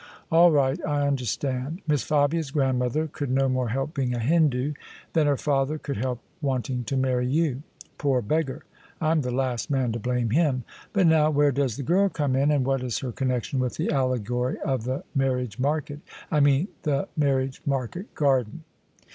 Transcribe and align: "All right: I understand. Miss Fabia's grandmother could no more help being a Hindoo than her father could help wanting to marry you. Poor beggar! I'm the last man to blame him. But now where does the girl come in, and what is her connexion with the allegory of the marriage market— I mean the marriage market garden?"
"All 0.31 0.51
right: 0.51 0.83
I 0.83 1.05
understand. 1.05 1.83
Miss 1.85 2.01
Fabia's 2.01 2.49
grandmother 2.49 3.05
could 3.05 3.29
no 3.29 3.47
more 3.47 3.69
help 3.69 3.93
being 3.93 4.15
a 4.15 4.19
Hindoo 4.19 4.73
than 5.13 5.27
her 5.27 5.37
father 5.37 5.77
could 5.77 5.97
help 5.97 6.23
wanting 6.41 6.83
to 6.85 6.97
marry 6.97 7.27
you. 7.27 7.61
Poor 7.99 8.23
beggar! 8.23 8.63
I'm 8.99 9.21
the 9.21 9.29
last 9.29 9.69
man 9.69 9.91
to 9.91 9.99
blame 9.99 10.31
him. 10.31 10.63
But 10.91 11.05
now 11.05 11.29
where 11.29 11.51
does 11.51 11.77
the 11.77 11.83
girl 11.83 12.09
come 12.09 12.35
in, 12.35 12.49
and 12.49 12.65
what 12.65 12.81
is 12.81 12.97
her 13.01 13.11
connexion 13.11 13.59
with 13.59 13.75
the 13.77 13.91
allegory 13.91 14.57
of 14.65 14.85
the 14.85 15.03
marriage 15.13 15.59
market— 15.59 15.99
I 16.31 16.39
mean 16.39 16.69
the 16.81 17.07
marriage 17.15 17.61
market 17.67 18.15
garden?" 18.15 18.63